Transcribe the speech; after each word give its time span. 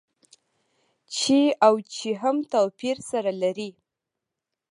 چې 1.15 1.39
او 1.65 1.73
چي 1.93 2.09
هم 2.21 2.37
توپير 2.53 2.97
سره 3.09 3.31
لري. 3.41 3.69